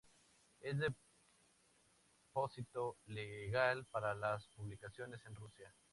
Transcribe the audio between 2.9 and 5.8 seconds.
legal para las publicaciones en Rusia.